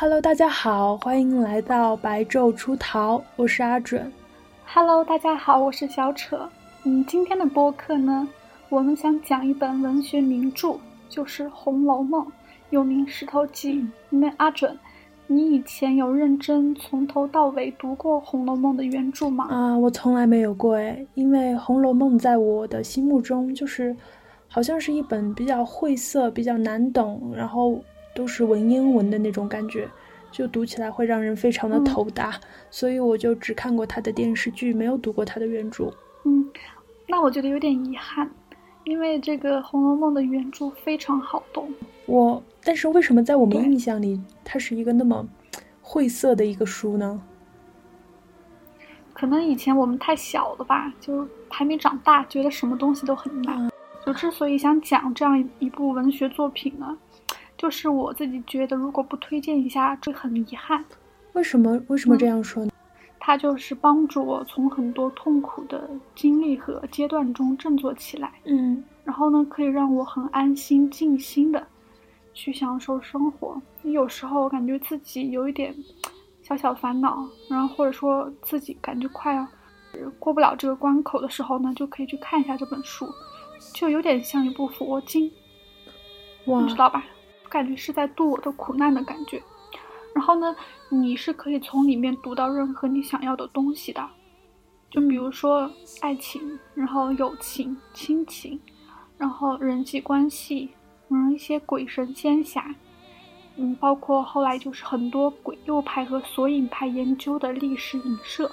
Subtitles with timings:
[0.00, 4.12] Hello，大家好，欢迎来到白昼出逃，我是阿准。
[4.64, 6.48] Hello，大家好，我是小扯。
[6.84, 8.28] 嗯，今天的播客呢，
[8.68, 10.76] 我们想讲一本文学名著，
[11.08, 12.24] 就是《红楼梦》，
[12.70, 13.72] 又名《石头记》。
[14.08, 14.78] 那阿准，
[15.26, 19.48] 你以前有认真从头到尾读过《红楼梦》的原著吗？
[19.50, 23.96] 啊，我从来没有过诶，因为《红楼梦》在我的心目中就是，
[24.46, 27.80] 好像是一本比较晦涩、比较难懂，然后
[28.18, 29.88] 都是文言文的那种感觉，
[30.32, 32.34] 就读起来会让人非常的头大，
[32.68, 35.84] 所以我就只看过他的电视剧，没有读过他的原著。
[36.24, 36.50] 嗯，
[37.06, 38.28] 那我觉得有点遗憾。
[38.82, 41.72] 因为这个《红楼梦》的原著非常好懂，
[42.06, 45.24] 我但是为什么在我们印象里，它是一个那么
[45.80, 47.22] 晦涩的一个书呢？
[49.12, 53.70] 可能以前我们太小了吧，就还没长大，觉得什么东西都很难。
[54.04, 56.96] 就之所以想讲这样一部文学作品呢，
[57.58, 60.82] 就是我自己觉得，如果不推荐一下，这很遗憾。
[61.34, 61.78] 为什么？
[61.88, 62.70] 为什么这样说呢？
[63.18, 71.66] 它就是帮助我从很多痛苦的经历和阶段中振作起来，嗯，然后呢，可以让我很安心、静心的
[72.32, 73.60] 去享受生活。
[73.82, 75.74] 有时候感觉自己有一点
[76.42, 79.46] 小小烦恼，然后或者说自己感觉快要
[80.18, 83.06] 过不了这个关口的时候呢，就可以去看一下这本书，
[83.74, 85.30] 就有点像一部佛经，
[86.44, 87.04] 你知道吧？
[87.48, 89.42] 感觉是在度我的苦难的感觉。
[90.14, 90.54] 然后呢，
[90.88, 94.08] 你是可以从里面读到任何你想要的东西的，
[94.90, 98.58] 就比如说爱情，然后友情、亲情，
[99.16, 100.70] 然后人际关系，
[101.08, 102.74] 嗯，一些鬼神仙侠，
[103.56, 108.50] 嗯，包括后来就是很多鬼右派和索引派研究的历史影射，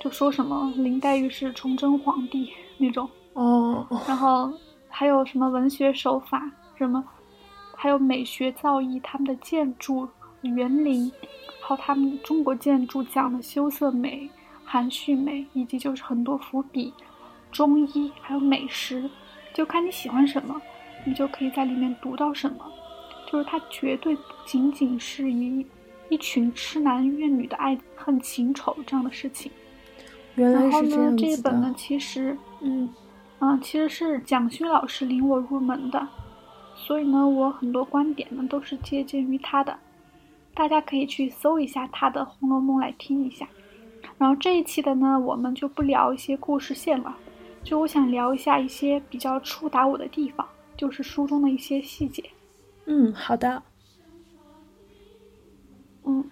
[0.00, 4.52] 就说什么林黛玉是崇祯皇帝那种哦，然后
[4.88, 7.04] 还有什么文学手法，什么，
[7.82, 10.08] 还有美学造诣，他们的建筑。
[10.42, 11.10] 园林，
[11.60, 14.30] 还有他们中国建筑讲的羞涩美、
[14.64, 16.94] 含蓄美，以及就是很多伏笔、
[17.50, 19.10] 中医还有美食，
[19.52, 20.62] 就看你喜欢什么，
[21.04, 22.64] 你就可以在里面读到什么。
[23.26, 25.66] 就是它绝对不仅仅是一
[26.08, 29.50] 一群痴男怨女的爱恨情仇这样的事情。
[30.36, 32.88] 原来是这样这一本呢，其实，嗯，
[33.40, 36.08] 嗯，其实是蒋勋老师领我入门的，
[36.74, 39.78] 所以呢，我很多观点呢都是借鉴于他的。
[40.54, 43.48] 大家可以去搜一下他的《红楼梦》来听一下，
[44.18, 47.16] 然后这一期的呢，我们就不聊一些故事线了，
[47.64, 50.46] 就我想聊一下一些比较触达我的地方，
[50.76, 52.22] 就是书中的一些细节。
[52.84, 53.62] 嗯，好的。
[56.04, 56.30] 嗯，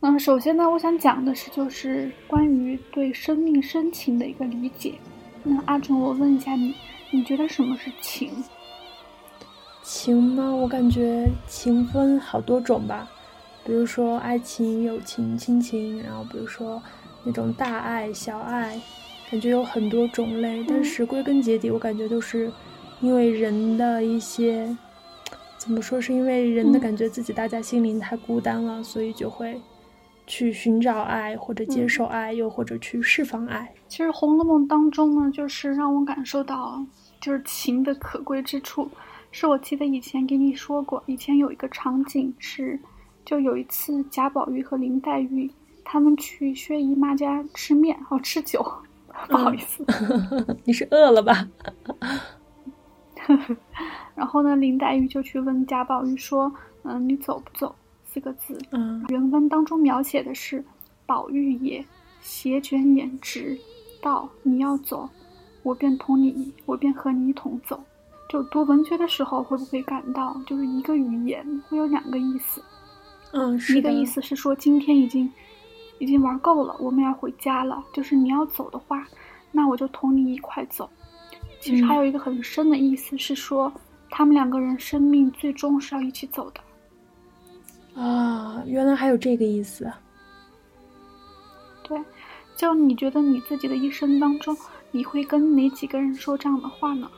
[0.00, 4.94] 那首先呢，我想讲的是就是关于对生命深情的一个理解。
[5.42, 6.74] 那阿纯，我问一下你，
[7.10, 8.30] 你觉得什么是情？
[9.92, 10.56] 情呢？
[10.56, 13.06] 我感觉情分好多种吧。
[13.62, 16.82] 比如说爱情、友情、亲情，然后比如说
[17.24, 18.80] 那种大爱、小爱，
[19.30, 20.64] 感觉有很多种类。
[20.66, 22.50] 但是归根结底，我感觉都是
[23.02, 24.74] 因为人的一些
[25.58, 26.00] 怎么说？
[26.00, 29.60] 是因为人的感觉自己大家心灵太孤单了，所以就会
[30.26, 33.70] 去寻找爱，或者接受爱，又或者去释放爱。
[33.88, 36.82] 其实《红楼梦》当中呢，就是让我感受到
[37.20, 38.88] 就是情的可贵之处。
[39.32, 42.78] 是我记得以前给你说过，以前有一个场景是。
[43.24, 45.48] 就有一次，贾宝玉和林黛玉
[45.84, 48.60] 他们去薛姨妈家吃面，哦，吃酒，
[49.28, 49.86] 不好意思，
[50.66, 51.48] 你是饿了吧？
[54.16, 57.72] 然后呢，林黛玉就去问贾宝玉说：“嗯，你走不走？”
[58.04, 58.58] 四个字。
[58.72, 60.64] 嗯，原文当中描写的是
[61.06, 61.84] ：“宝玉也
[62.20, 63.56] 斜卷眼直，
[64.02, 65.08] 道：你要走，
[65.62, 67.80] 我便同你，我便和你一同走。”
[68.32, 72.62] 就读文学的时候，会不会感到，就是一个语言会有两个意思？
[73.32, 75.30] 嗯，一个意思是说今天已经，
[75.98, 77.84] 已经玩够了，我们要回家了。
[77.92, 79.06] 就是你要走的话，
[79.50, 80.88] 那我就同你一块走。
[81.60, 83.70] 其实还有一个很深的意思是说，
[84.08, 88.02] 他们两个人生命最终是要一起走的。
[88.02, 89.92] 啊，原来还有这个意思。
[91.82, 92.02] 对，
[92.56, 94.56] 就你觉得你自己的一生当中，
[94.90, 97.10] 你会跟哪几个人说这样的话呢？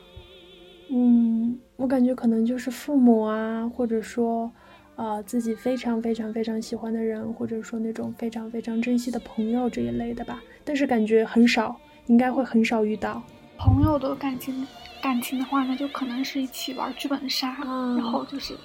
[0.89, 4.51] 嗯，我感觉可能就是父母啊，或者说。
[4.97, 13.21] 呃，自己非常非常非常喜欢的人，或者说那种非常非常珍惜的朋友这一类的吧，但是感觉很少，应该会很少遇到
[13.57, 14.65] 朋友的感情。
[15.01, 17.57] 感情的话那，就可能是一起玩剧本杀，
[17.97, 18.55] 然后就是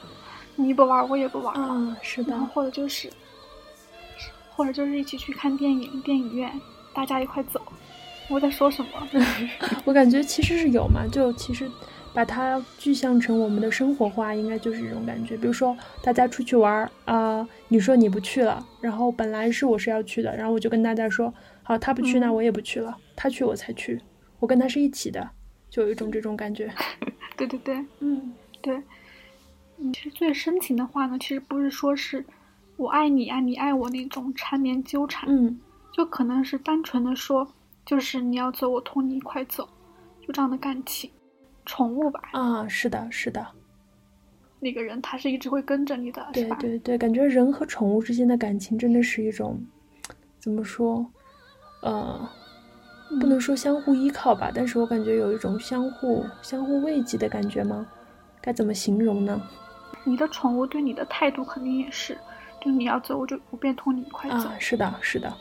[0.55, 3.11] 你不玩我也不玩了，是的，或者就是，
[4.55, 6.52] 或者就是一起去看电影，电影院
[6.94, 7.61] 大家一块走。
[8.28, 9.08] 我在说什么？
[9.84, 11.69] 我感觉其实是有嘛，就其实
[12.12, 15.36] 把它具象成我们的生活化，应该就是这种感觉。
[15.36, 24.00] 比如说，大家出去玩啊，你说你不去了，然后本来是我是要去的，然后我就跟大家说，好，他不去，那我也不去了，他去我才去，
[24.38, 25.30] 我跟他是一起的，
[25.68, 26.72] 就有一种这种感觉。
[27.36, 28.82] 对对对，嗯，对。
[29.94, 32.22] 其实最深情的话呢，其实不是说是
[32.76, 35.58] 我爱你啊，你爱我那种缠绵纠缠，嗯，
[35.92, 37.50] 就可能是单纯的说，
[37.86, 39.66] 就是你要走，我同你一块走，
[40.20, 41.10] 就这样的感情。
[41.70, 43.46] 宠物吧，啊，是的，是的，
[44.58, 49.56] 那个人他是一直会跟着你的，对对对，感觉人和宠物之间的感情真的是一种，
[50.40, 51.06] 怎么说，
[51.82, 52.28] 呃，
[53.20, 57.87] 不能说相互依靠吧，但是我感觉有一种相互相互慰藉的感觉吗？
[58.40, 59.40] 该怎么形容呢？
[60.02, 62.19] 你的宠物对你的态度肯定也是，
[62.61, 65.32] 就你要走，我就我便同你一块走，是的，是的，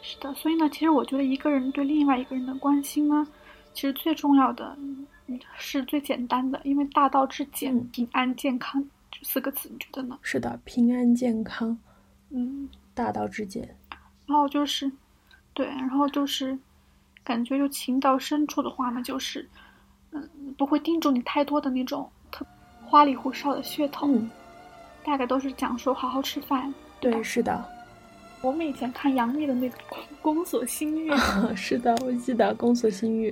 [0.00, 3.26] 是的，所以呢，其实我觉得一个人对另外一个人的关心呢。
[3.80, 4.76] 其实最重要的，
[5.56, 10.18] 是最简单的，因为大道至简，平安健康这四个字，你觉得呢？
[10.20, 11.78] 是的，平安健康，
[12.28, 13.74] 嗯，大道至简。
[14.26, 14.92] 然后就是，
[15.54, 16.58] 对，然后就是，
[17.24, 19.48] 感觉就情到深处的话呢，就是，
[20.10, 20.28] 嗯，
[20.58, 22.44] 不会盯住你太多的那种特
[22.84, 24.30] 花里胡哨的噱头，嗯，
[25.02, 26.70] 大概都是讲说好好吃饭。
[27.00, 27.64] 对，是的。
[28.42, 29.78] 我们以前看杨幂的那个
[30.20, 31.10] 《宫锁心玉》，
[31.56, 33.30] 是的，我记得《宫锁心玉》。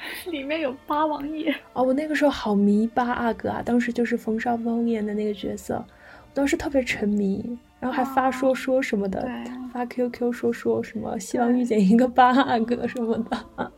[0.30, 9.28] 里面有八王爷哦，我那个时候好迷八阿哥啊，当时就是冯绍峰演的那个角色，我当时特别沉迷，然后还发说说什么的，
[9.72, 13.72] 发 QQ 说说什么希望遇见一个八阿哥什么的。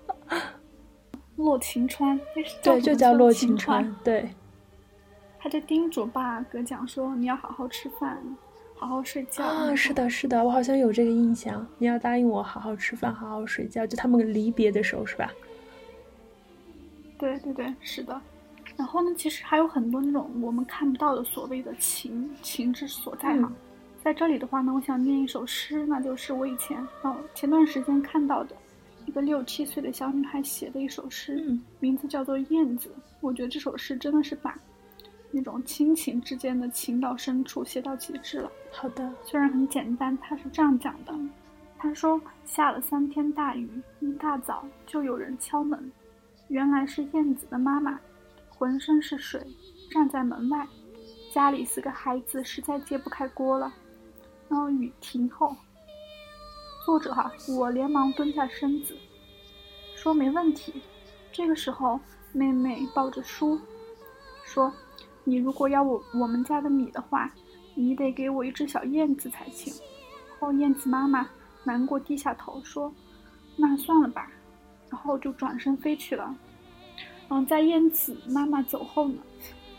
[1.37, 2.21] 洛晴川，
[2.63, 4.29] 对，就叫洛晴川，对。
[5.39, 8.23] 他就叮嘱八阿哥讲说：“你要好好吃饭，
[8.77, 11.67] 好好睡觉。”啊，是的，是的，我好像有这个印象。
[11.79, 15.33] 你要答应我好好吃饭，好好睡觉，就他们离别的时候，是吧？
[17.21, 18.21] 对对对，是的。
[18.77, 23.53] 然后呢，其实还有很多那种我们看不到的所谓的情情之所在嘛。
[24.03, 28.57] 在这里的话呢，我想念一首诗，那就是我以前哦前段时间看到的
[29.05, 31.45] 一个六七岁的小女孩写的一首诗，
[31.79, 32.89] 名字叫做《燕子》。
[33.21, 34.59] 我觉得这首诗真的是把
[35.31, 38.51] 那种亲情之间的情到深处写到极致了。
[38.73, 41.15] 好的，虽然很简单，他是这样讲的：
[41.77, 43.69] 他说下了三天大雨，
[44.01, 45.93] 一大早就有人敲门。
[46.51, 48.01] 原来是燕子的妈妈，
[48.49, 49.41] 浑身是水，
[49.89, 50.67] 站在门外。
[51.33, 53.73] 家里四个孩子实在揭不开锅了。
[54.49, 55.55] 然后雨停后，
[56.85, 58.97] 作者哈，我连忙蹲下身子，
[59.95, 60.83] 说没问题。
[61.31, 62.01] 这个时候，
[62.33, 63.57] 妹妹抱着书，
[64.43, 64.73] 说
[65.23, 67.33] ：“你如果要我我们家的米的话，
[67.77, 69.73] 你得给我一只小燕子才行。”
[70.41, 71.31] 后燕子妈妈
[71.63, 72.93] 难过低下头说
[73.57, 74.29] ：“那算了吧。”
[74.91, 76.35] 然后就转身飞去了。
[77.29, 79.23] 嗯，在燕子妈妈走后呢，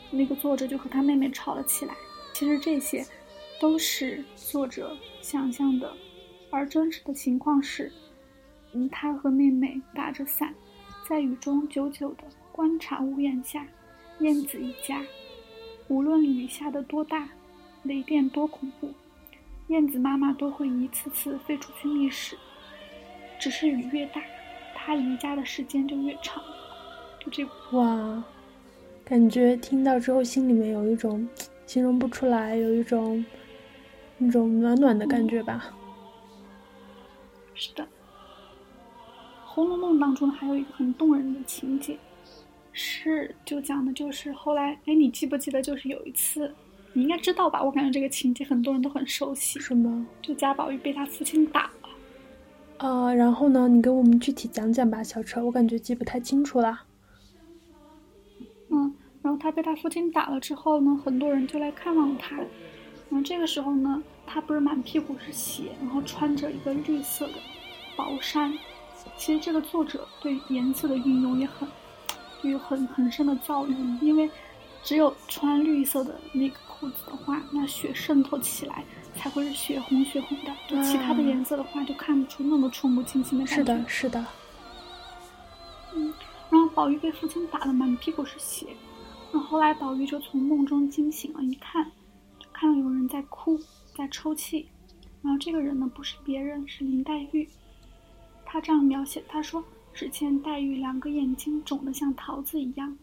[0.10, 1.94] 那个作者就和他妹妹吵了起来。
[2.34, 3.06] 其实这些，
[3.60, 5.94] 都是作者想象的，
[6.50, 7.92] 而真实的情况是，
[8.74, 10.56] 嗯，他和妹妹打着伞，
[11.08, 12.24] 在雨中久久的
[12.54, 13.68] 观察屋檐下
[14.20, 15.04] 燕子一家。
[15.90, 17.28] 无论雨下的多大，
[17.84, 18.94] 雷电多恐怖，
[19.68, 22.38] 燕子妈妈都会一次次飞出去觅食。
[23.38, 24.22] 只是雨越大。
[24.84, 26.44] 他离家的时间就越长，
[27.20, 27.48] 就这
[27.78, 28.24] 哇，
[29.06, 31.28] 感觉听到之后心里面有一种
[31.68, 33.24] 形容不出来，有一种
[34.18, 35.72] 那种暖暖的感觉吧。
[37.54, 37.84] 是的，
[39.46, 41.96] 《红楼梦》当中还有一个很动人的情节，
[42.72, 46.52] 是就讲的就是后来，哎，你记不记得就是有一次，
[46.94, 47.64] 你应该知道吧？
[47.64, 49.60] 我感觉这个情节很多人都很熟悉。
[49.60, 50.04] 什么？
[50.24, 51.70] 就贾宝玉被他父亲打。
[52.82, 56.82] 呃，然后呢，你给我们具体讲讲吧，小车，我感觉记不太清楚了。
[58.70, 62.38] 嗯，然后他被他父亲打了之后呢，很多人就来看望他。
[62.38, 67.34] 然后这个时候呢，他不是满屁股是血，然后穿着一个绿色的
[67.96, 68.52] 薄衫。
[69.16, 71.68] 其实这个作者对颜色的运用也很
[72.42, 74.28] 有很很深的造诣，因为
[74.82, 78.84] 只有穿绿色的那个裤子的话，那血渗透起来。
[79.16, 83.56] 才会是血红血红的，就其他的颜色的话，就看不出那么触目惊心的感觉。
[83.56, 84.26] 是的，是的。
[85.94, 86.14] 嗯，
[86.50, 88.68] 然后宝玉被父亲打得满屁股是血，
[89.32, 91.86] 那后后来宝玉就从梦中惊醒了，一看，
[92.40, 93.60] 就看到有人在哭，
[93.96, 94.68] 在抽泣。
[95.22, 97.48] 然后这个人呢，不是别人，是林黛玉。
[98.46, 99.64] 他这样描写，他说
[99.94, 102.98] ：“只见黛玉两个眼睛肿得像桃子一样。”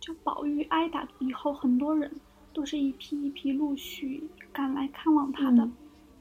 [0.00, 2.10] 就宝玉挨打以后，很多人。
[2.54, 4.26] 都是一批一批陆续
[4.58, 5.70] 赶来看望他的，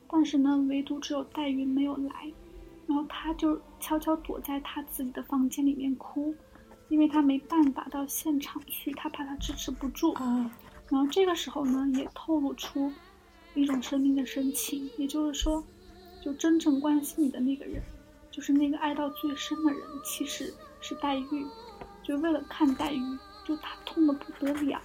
[0.07, 2.31] 但是呢，唯独只有黛玉没有来，
[2.85, 6.35] 然后他就悄悄躲在他自己的房间里面哭，
[6.87, 10.11] 因为他没办法到现场去，他怕他支持不住。
[10.11, 10.51] 啊，
[10.87, 12.93] 然后这个时候呢，也透露出
[13.55, 15.63] 一种生命的深情，也就是说，
[16.23, 17.81] 就真正关心你的那个人，
[18.29, 21.43] 就是那个爱到最深的人，其实是黛玉。
[22.03, 23.01] 就为了看黛玉，
[23.43, 24.79] 就他痛的不得了，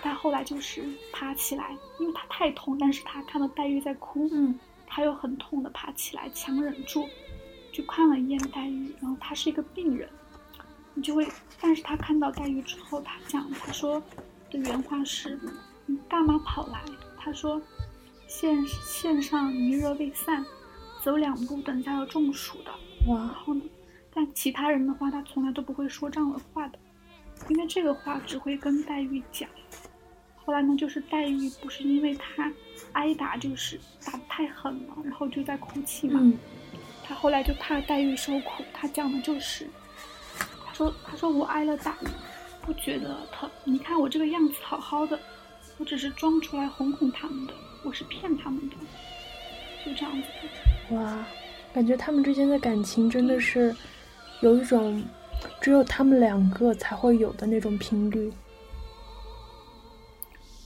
[0.00, 7.08] 他后来就是爬起来，因为他太痛，但是他看到黛玉在哭，嗯他又很痛的爬起来，强忍住，
[7.72, 8.94] 去看了一眼黛玉。
[9.00, 10.08] 然后他是一个病人，
[10.94, 11.28] 你就会，
[11.60, 14.00] 但是他看到黛玉之后，他讲，他说
[14.50, 15.38] 的原话是
[15.86, 16.82] ：“嗯大妈跑来，
[17.18, 17.60] 他说
[18.26, 20.44] 线线上余热未散，
[21.02, 22.70] 走两步，等下要中暑的。”
[23.06, 23.62] 然，后呢，
[24.14, 26.78] 但其他人的话，他从来都不会说这样的话的，
[27.48, 29.48] 因为这个话只会跟黛玉讲。
[30.48, 32.50] 后来呢，就是黛玉不是因为他
[32.92, 36.18] 挨打，就是打得太狠了，然后就在哭泣嘛。
[36.22, 36.38] 嗯
[37.04, 39.66] 他后来就怕黛玉受苦，他讲的就是，
[40.66, 41.98] 他说他说我挨了打，
[42.62, 43.50] 不觉得疼。
[43.64, 45.20] 你看我这个样子好好的，
[45.76, 47.52] 我只是装出来哄哄他们的，
[47.82, 48.76] 我是骗他们的，
[49.84, 50.94] 就这样子。
[50.94, 51.26] 哇，
[51.74, 53.76] 感觉他们之间的感情真的是
[54.40, 55.02] 有一种
[55.60, 58.32] 只有他们两个才会有的那种频率。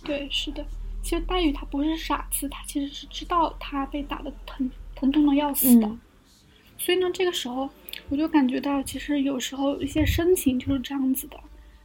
[0.04, 0.64] 对，是的。
[1.02, 5.86] 其实黛玉她不是傻子，她其实是知道她被打的疼疼痛的要死的。
[5.86, 6.00] 嗯
[6.78, 7.70] 所以呢，这个时候
[8.08, 11.38] 我就感觉到，其实有时候一些深情就是这样子的，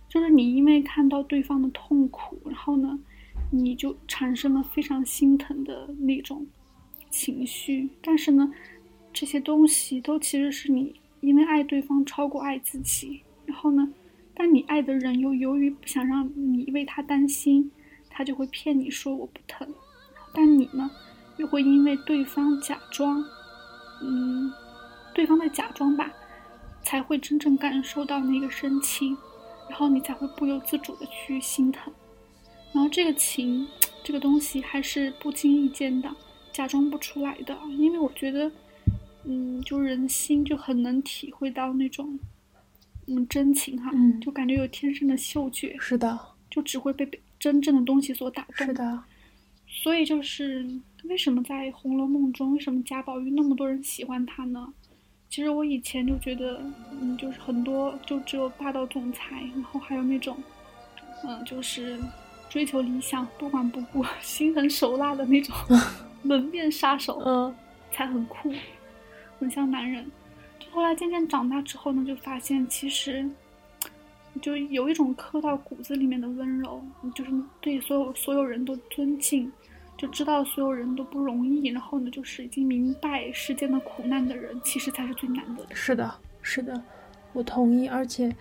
[0.10, 2.98] 就是你因为看到对方的痛苦，然后呢，
[3.52, 6.48] 你就产生了非常心疼的那种
[7.12, 7.88] 情绪。
[8.02, 8.52] 但是呢，
[9.14, 13.88] 这些东西都其实是你因为爱对方超过爱自己，然后呢，
[14.34, 17.72] 但你爱的人又由于不想让你为他担心，
[18.18, 19.72] 他就会骗你说我不疼，
[20.34, 20.90] 但你呢，
[21.38, 23.24] 又会因为对方假装，
[24.02, 24.52] 嗯，
[25.14, 26.12] 对方的假装吧，
[26.82, 29.16] 才会真正感受到那个深情，
[29.70, 31.94] 然后你才会不由自主的去心疼。
[32.74, 33.68] 然后这个情，
[34.04, 36.10] 这个东西还是不经意间的，
[36.52, 37.56] 假装不出来的。
[37.78, 38.52] 因为我觉得，
[39.26, 42.18] 嗯，就人心就很能体会到那种，
[43.06, 46.20] 嗯，真情哈，嗯就感觉有天生的嗅觉，是的，
[46.50, 48.68] 就只会被被真正的东西所打动。
[48.68, 49.04] 是的，
[49.68, 50.66] 所以就是
[51.04, 54.74] 为什么在《红楼梦》中，为什么贾宝玉那么多人喜欢他呢？
[55.30, 56.62] 其实我以前就觉得，
[57.02, 60.38] 嗯，就是很多就只有霸道总裁，然后还有那种，
[61.26, 62.00] 嗯，就是
[62.50, 65.54] 追求理想、不管不顾、 心狠手辣的那种
[66.24, 67.54] 门面杀手，嗯
[67.92, 68.54] 才很酷，
[69.38, 70.10] 很像男人。
[70.60, 73.30] 就后来渐渐长大之后呢，就发现其实
[74.40, 76.82] 就有一种刻到骨子里面的温柔，
[77.16, 79.52] 就是对所有所有人都尊敬，
[79.98, 85.76] 就知道所有人都不容易，然后呢，就是已经明白世间的苦难的人，其实才是最难得的。
[85.76, 86.82] 是的，是的，
[87.34, 87.88] 我同意。
[87.88, 88.34] 而且，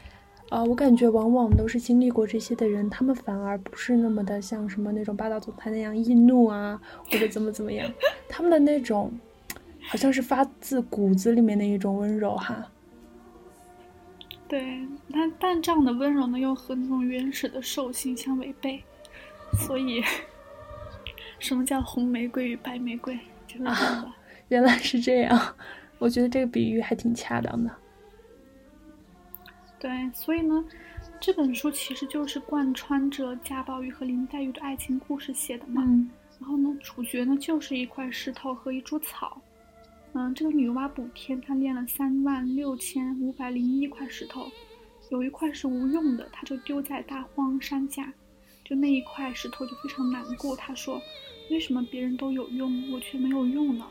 [0.50, 7.90] 呃，我感觉往往都是经历过这些的人，他们反而不是那么的像什么那种霸道总裁那样易怒啊，或者怎么怎么样，
[8.28, 9.12] 他们的那种
[9.88, 12.70] 好像是发自骨子里面的一种温柔哈。
[14.48, 18.82] 对，但但这样的温柔呢，又和那种原始的兽性相违背，
[19.58, 20.02] 所以，
[21.38, 23.18] 什么叫红玫瑰与白玫瑰？
[23.46, 24.12] 就是这样的。
[24.48, 25.56] 原来是这样，
[25.98, 27.70] 我觉得这个比喻还挺恰当的。
[29.78, 30.64] 对，所以呢，
[31.20, 35.82] 这本书其实就是贯穿着贾宝玉和林黛玉的爱情故事写的嘛。
[35.84, 39.40] 嗯然后呢，主角呢就是一块石头和一株草。
[40.14, 44.50] 嗯，这个女娲补天，她炼了三万六千五百零一块石头，
[45.10, 48.12] 有一块是无用的，她就丢在大荒山下。
[48.64, 51.00] 就那一块石头就非常难过，她说
[51.52, 53.86] ：“为什么别人都有用，我却没有用呢？”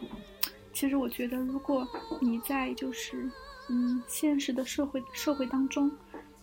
[0.74, 1.88] 其实我觉得，如果
[2.20, 3.32] 你在就是
[3.70, 5.90] 嗯现实的社会社会当中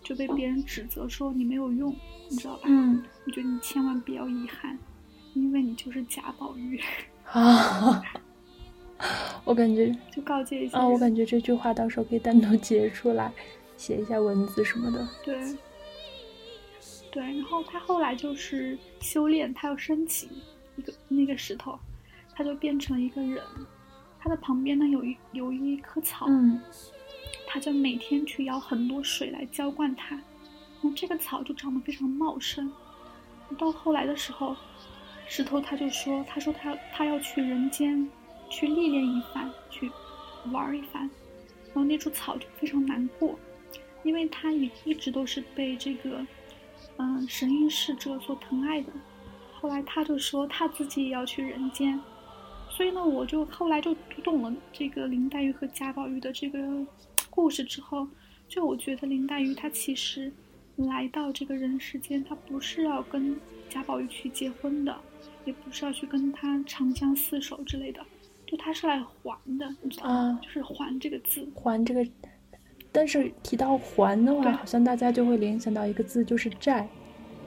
[0.03, 1.95] 就被别人指责说你没有用，
[2.31, 2.63] 你知道吧？
[2.65, 4.79] 嗯我觉得你千万不要遗憾，
[5.35, 6.81] 因为你就是贾宝玉。
[7.31, 8.03] 啊，
[9.45, 13.33] 我感觉就告诫一下啊，我感觉这句话到时候可以单独截出来，
[13.77, 15.09] 写一下文字什么的。
[15.25, 15.57] 对，
[17.11, 20.29] 对，然后他后来就是修炼，他要升起
[20.77, 21.79] 一个那个石头，
[22.35, 23.43] 他就变成了一个人。
[24.21, 26.61] 他的旁边呢有一有一棵草，嗯
[27.45, 30.25] 他就每天去舀很多水来浇灌它，然
[30.83, 32.73] 后这个草就长得非常茂盛。
[33.59, 34.57] 到后来的时候，
[35.27, 38.09] 石头他就说，他说他他要去人间
[38.53, 39.91] 去历练一番，去
[40.53, 41.09] 玩儿一番，
[41.69, 43.39] 然后那株草就非常难过，
[44.03, 46.25] 因为他一一直都是被这个
[46.99, 48.93] 嗯神瑛侍者所疼爱的。
[49.55, 51.99] 后来他就说他自己也要去人间，
[52.69, 56.87] 所以呢，我就后来就读懂了这个林黛玉和贾宝玉的这个
[57.31, 58.07] 故事之后，
[58.47, 60.31] 就我觉得林黛玉她其实
[60.77, 63.35] 来到这个人世间，她不是要跟
[63.71, 64.95] 贾宝玉去结婚的，
[65.47, 68.05] 也不是要去跟他长相厮守之类的，
[68.53, 70.39] 就他是来还的，你知道吗？
[70.43, 72.07] 就是“还”这个字，还这个。
[72.93, 76.87] 但是提到还的话，好像大家就会联想到一个字，就是债。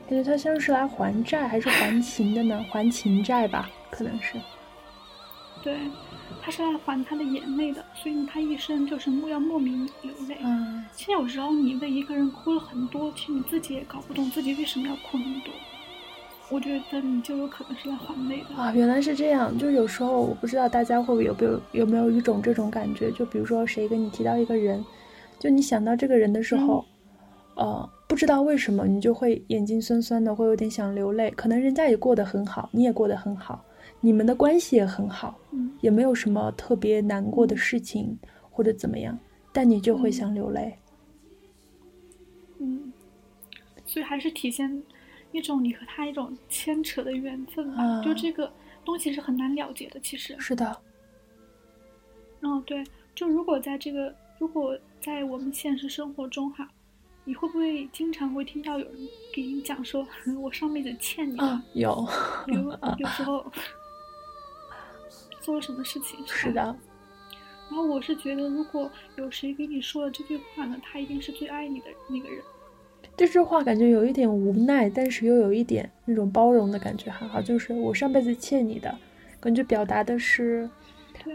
[0.09, 2.65] 感觉他像是来还债还是还情的呢？
[2.73, 4.41] 还情债吧，可能是。
[5.61, 5.77] 对。
[6.41, 10.39] 他是来还他的眼泪的，所以呢，他一生就是莫要莫名流泪。
[10.41, 15.53] 嗯，其实有时候你为一个人哭了很多，其实你自己也搞不懂自己为什么要哭那么多。
[16.49, 18.71] 我觉得你就有可能是来还泪的啊。
[18.73, 24.83] 原来是这样，就有时候我不知道大家会不会有没有有没有一种这种感觉，就比如说谁跟你提到一个人，
[25.39, 26.85] 就你想到这个人的时候，
[27.55, 31.31] 呃，不知道为什么你就会眼睛酸酸的，会有点想流泪。
[31.31, 33.63] 可能人家也过得很好，你也过得很好。
[34.01, 38.15] 你们的关系也很好，嗯，也没有什么特别难过的事情
[38.51, 39.17] 或者怎么样，
[39.51, 40.77] 但你就会想流泪，
[42.59, 42.93] 嗯，
[43.83, 44.83] 所以还是体现
[45.35, 48.49] 一种你和他一种牵扯的缘分吧，就这个
[48.85, 50.81] 东西是很难了结的，其实是的，
[52.39, 52.81] 嗯，对，
[53.13, 56.65] 就如果在这个，如果在我们现实生活中哈，
[57.25, 58.95] 你会不会经常会听到有人
[59.33, 60.07] 给你讲说，
[60.41, 62.07] 我上辈子欠你的，有，
[62.47, 63.45] 有 有时候。
[65.41, 66.25] 做了什么事情？
[66.25, 66.61] 是的。
[67.69, 72.43] 然后我是觉得，如果有谁给你说了这句话呢，他一定是最爱你的那个人。
[73.17, 78.93] 这句话感觉有一点无奈，但是又有一点那种包容的感觉，哈哈，就是我上辈子欠你的，
[79.39, 80.69] 感觉表达的是，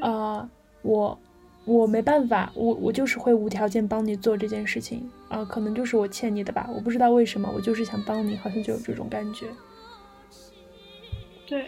[0.01, 0.49] 啊，
[0.83, 1.19] 我
[1.65, 9.47] 我没办法，我我就是会无条件帮你做这件事情啊，可能就是我欠你的吧，我不知道为什么，我就是想帮你，好像就有这种感觉。
[11.47, 11.65] 对。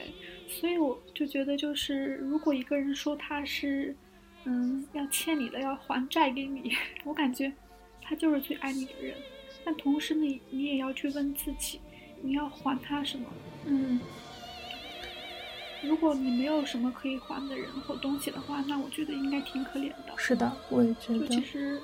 [0.49, 3.97] 所以我就觉得，就是如果一个人说他是，
[4.45, 6.71] 嗯，要欠你的，要还债给你，
[7.05, 7.51] 我感觉
[8.03, 9.17] 他就是最爱你的人。
[9.65, 11.81] 但同时呢，你也要去问自己，
[12.21, 13.27] 你要还他什么？
[13.67, 14.01] 嗯，
[15.83, 20.13] 如果你没有什么可以还的人或东西的话，那我觉得应该挺可怜的。
[20.17, 21.21] 是的，我也觉得。
[21.21, 21.81] 就其实，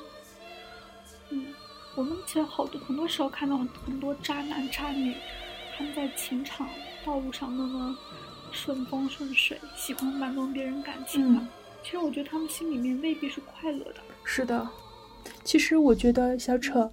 [1.30, 1.46] 嗯，
[1.94, 5.14] 我们其实好多很多时候看到很多渣男渣女，
[5.76, 6.68] 他们在情场
[7.04, 7.96] 道路上那么。
[8.50, 11.46] 顺风顺水，喜欢玩弄别人感情嘛，
[11.82, 13.96] 其实我觉得他们心里面未必是快乐的。
[14.24, 14.66] 是的，
[15.44, 16.90] 其实我觉得小扯，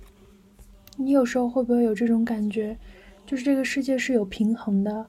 [0.97, 2.77] 你有时候会不会有这种感觉，
[3.25, 5.07] 就是这个世界是有平衡的。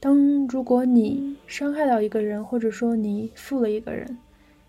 [0.00, 4.18] 当如果你伤害到一个人，或者说你负了一个人，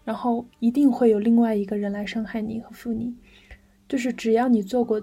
[0.06, 3.13] 然后一定会有另外一个人来伤害你和负你，
[3.89, 5.02] 就是只要你做过，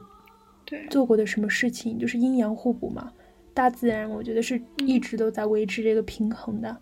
[0.65, 3.13] 对，做过的什么事情，就是阴阳互补嘛。
[3.53, 6.75] 大自然，我觉得是一直都在维持这个平衡的，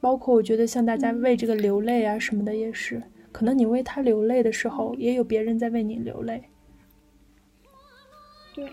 [0.00, 6.44] 包括我觉得像大家为这个流泪啊什么的也是，可能你为他流泪的时候，也有别人在为你流泪。
[8.60, 8.70] 对，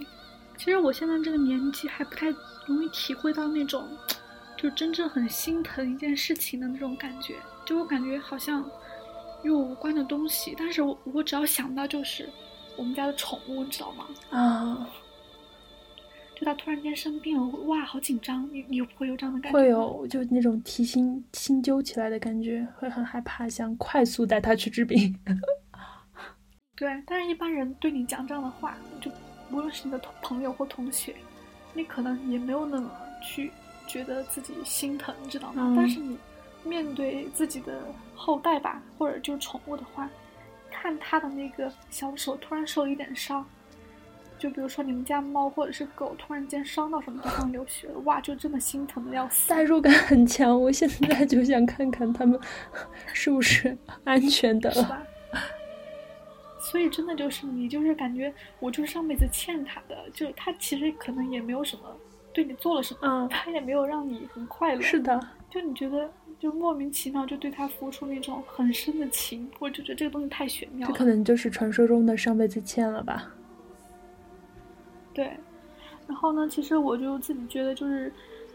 [0.58, 2.28] 其实我现在这个年纪还不太
[2.66, 3.88] 容易体会到那种，
[4.58, 8.70] 就真正很心疼一件事情的那种感觉，就我感觉好像
[9.44, 12.30] 与我无关的东西，但是我我只要想到就是
[12.76, 14.08] 我们家的宠物，你知道吗？
[14.30, 14.90] 啊。
[16.40, 18.48] 就它突然间生病了，哇，好紧张！
[18.54, 19.58] 你你有不会有这样的感觉？
[19.58, 25.20] 会有，就那种提心心揪起来的感觉，会很害怕，想快速带它去治病。
[26.78, 29.10] 对，但是一般人对你讲这样的话，就
[29.52, 31.16] 无论是你的朋友或同学，
[31.74, 33.52] 你可能也没有那么去
[33.88, 35.74] 觉得自己心疼，你知道吗？
[35.76, 36.18] 但是你
[36.64, 37.82] 面对自己的
[38.16, 40.10] 后代吧，或者就是宠物的话，
[40.70, 43.46] 看它的那个小手突然受了一点伤。
[44.40, 49.50] 就比如说你们家猫或者是狗突然间伤到什么地方流血了，哇，就真的心疼的要死。
[49.50, 52.40] 代入感很强，我现在就想看看它们
[53.14, 54.70] 是不是安全的。
[54.72, 55.02] 是吧？
[56.70, 61.84] 所以真的就是你就是感觉我就是上辈子欠他的，就他其实可能也没有什么
[62.34, 64.82] 对你做了什么，嗯，他也没有让你很快乐。
[64.82, 65.18] 是的，
[65.50, 70.94] 就你觉得就莫名其妙就对他付出那种很深的情，我就觉得这个东西太玄妙了。
[70.94, 73.32] 这可能就是传说中的上辈子欠了吧。
[75.14, 75.32] 对，
[76.06, 76.48] 然后呢？
[76.50, 78.12] 其实我就自己觉得，就是，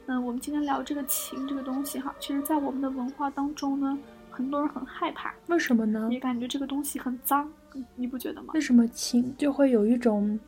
[0.06, 3.98] 嗯，我们今天聊这个情这个东西哈，其实，在我们的文化当中呢，
[4.30, 5.34] 很多人很害怕。
[5.48, 6.08] 为什么呢？
[6.12, 7.50] 也感觉这个东西很脏，
[7.96, 8.52] 你不觉得吗？
[8.54, 10.38] 为什么情就会有一种，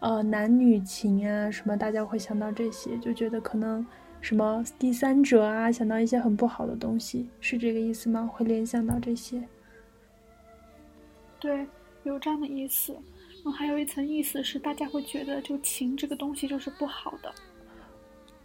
[0.00, 3.86] 呃，男女情啊什么，大家会想到这些，就觉得可能
[4.20, 8.28] 什么第三者啊，想到一些很不好的东西，是这个意思吗？
[8.32, 9.42] 会联想到这些？
[11.40, 11.66] 对，
[12.04, 12.92] 有这样的意思。
[12.92, 17.30] 然后还有一层意思是，大家会觉得就情这个东西就是不好的。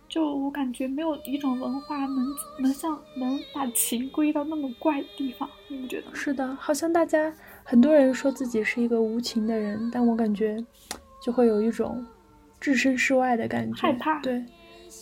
[0.10, 2.26] 就我感觉没有一种文化能
[2.60, 6.14] 能像能把情归到那么怪的地方，你不觉得吗？
[6.16, 7.34] 是的，好像大家
[7.64, 10.58] 很多人说自己是一个无情的人，但我感觉
[11.22, 12.06] 就会有一种
[12.60, 14.20] 置身事外的感觉，害怕。
[14.22, 14.44] 对，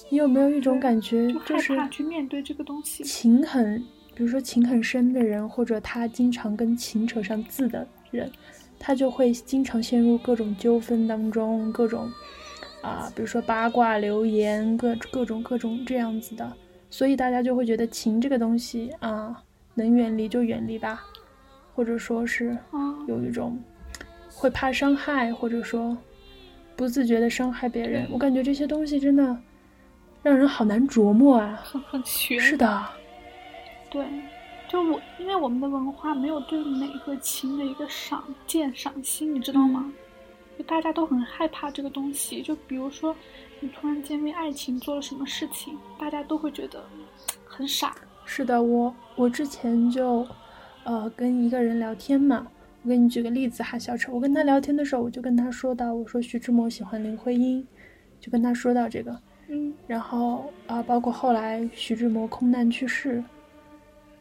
[0.10, 3.04] 你有没有一种感觉，就是去面对这个东西？
[3.04, 3.80] 情很，
[4.14, 8.32] 比如说情很深的人，或者他经常跟情扯上字的人，
[8.78, 12.12] 他就会经常陷入各种纠纷当中，各种。
[12.84, 16.54] 啊，比如说八卦流言，各各种各种这样子的，
[16.92, 19.44] 所以大家就会觉得情这个东西啊，
[19.74, 21.04] 能远离就远离吧，
[21.78, 22.58] 或者说是
[23.08, 23.56] 有一种
[24.34, 25.96] 会怕伤害，或者说
[26.76, 28.08] 不自觉的伤害别人。
[28.12, 29.38] 我感觉这些东西真的
[30.24, 32.40] 让人好难琢磨啊，很很悬。
[32.40, 32.84] 是的，
[33.92, 34.04] 对，
[34.68, 39.94] 就我因为我们的文化没有对美和情的一个赏鉴赏心，你知道吗？
[40.58, 43.16] 就大家都很害怕这个东西，就比如说，
[43.60, 46.84] 你突然间为爱情做了什么事情，大家都会觉得
[47.46, 47.96] 很傻。
[48.26, 50.28] 是的，我我之前就，
[50.88, 52.48] 呃，跟一个人聊天嘛，
[52.82, 57.68] 我给你举个例子哈，小丑，我跟他聊天的时候，我就跟他说到，我说徐志摩喜欢林徽因，
[58.22, 59.20] 就跟他说到这个，
[59.50, 63.22] 嗯，然后啊，包括后来徐志摩空难去世，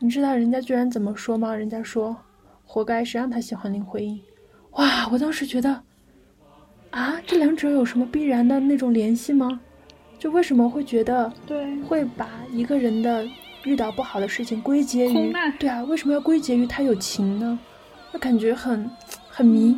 [0.00, 1.54] 你知道人家居然怎么说吗？
[1.54, 2.16] 人家说，
[2.64, 4.20] 活该，谁让他喜欢林徽因？
[4.72, 5.80] 哇，我当时觉得。
[6.90, 9.60] 啊，这两者有什么必然的那种联系吗？
[10.18, 13.24] 就为什么会觉得对，会把一个人的
[13.66, 15.82] 遇到不好的事情归结于对啊？
[15.84, 17.58] 为什么要归结于他有情呢？
[18.12, 18.90] 那感觉很
[19.28, 19.76] 很迷。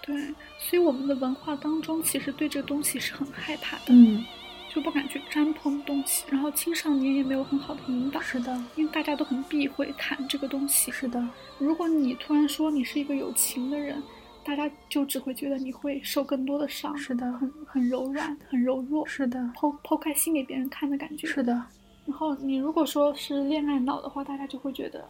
[0.00, 0.16] 对，
[0.58, 4.24] 所以我们的文化当中其实对这个东西是很害怕的，嗯，
[4.72, 6.24] 就不敢去沾碰东西。
[6.30, 10.90] 然后青少年也没有很好的引导，是的，因为大家都很避讳谈这个东西。
[10.92, 14.02] 是的，如果你突然说你是一个有情的人。
[14.44, 21.60] 大家就只会觉得你会受更多的伤，是的，很很柔软，很柔弱，是的，剖剖开心给别人看的感觉，是的。
[22.06, 25.04] 然后你如果说是恋爱脑的话，大家就会觉得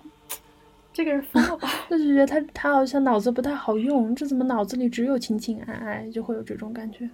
[0.92, 1.68] 这个人疯了吧？
[1.88, 7.08] 那就觉得他他好像脑子不太好用，这怎么脑子里只有情情爱爱，就会有这种感觉。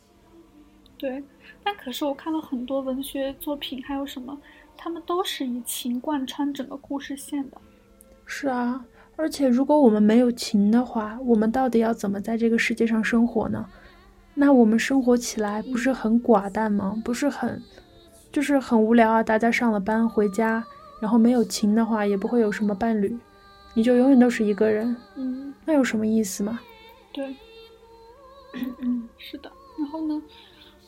[0.98, 1.22] 对，
[1.62, 4.36] 但可是我看了很多文学作品，还有什么，
[4.76, 7.56] 他们都是以情贯穿整个故事线的。
[8.24, 8.84] 是啊。
[9.18, 13.66] 而且，如果我们没有情的话，我们到底要怎么在这个世界上生活呢？
[14.34, 17.00] 那我们生活起来不是很寡淡吗？
[17.02, 17.62] 不是很，
[18.36, 19.22] 就是很无聊啊！
[19.22, 20.62] 大家上了班回家，
[21.00, 23.16] 然后没有情的话，也不会有什么伴侣，
[23.72, 24.94] 你就永远都是一个人。
[25.14, 26.60] 嗯，那有什么意思吗？
[27.14, 27.34] 对，
[28.82, 29.50] 嗯，是的。
[29.78, 30.22] 然后呢，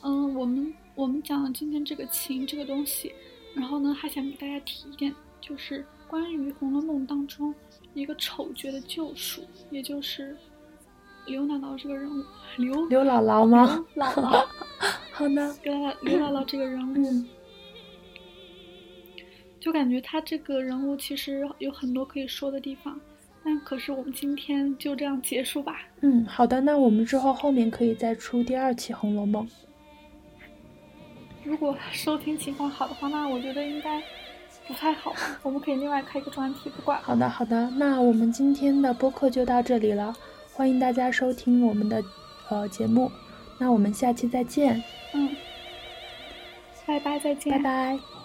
[0.03, 3.11] 嗯，我们我们讲了今天这个情这个东西，
[3.55, 7.51] 然后呢，还想给大家提一点，就是关于《红楼梦》当中。
[7.95, 10.37] 一个丑角的救赎，也就是
[11.25, 12.23] 刘姥姥这个人物，
[12.57, 13.83] 刘刘姥姥吗？
[13.95, 14.45] 姥姥，
[15.11, 17.25] 好的， 刘姥刘姥姥这个人物，
[19.69, 22.99] 就感觉他这个人物其实有很多可以说的地方，
[23.45, 25.81] 但可是我们今天就这样结束吧。
[26.01, 29.45] 嗯，好的，那我们之后后面可以再出第二期《红楼梦》。
[31.43, 34.01] 如果收听情况好的话，那我觉得应该。
[34.67, 36.99] 不太好，我们可以另外开一个专题，不管。
[37.03, 40.15] 好的，好的，那我们今天的播客就到这里了，
[40.51, 42.03] 欢迎大家收听我们的
[42.49, 43.11] 呃节目，
[43.59, 44.83] 那我们下期再见。
[45.13, 45.29] 嗯，
[46.87, 48.18] 拜拜，再见，拜拜。